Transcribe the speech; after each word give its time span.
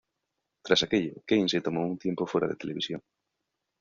Tras 0.65 0.81
aquello, 0.81 1.21
Kane 1.27 1.47
se 1.47 1.61
tomó 1.61 1.85
un 1.85 1.95
tiempo 1.99 2.25
fuera 2.25 2.47
de 2.47 2.55
televisión. 2.55 3.03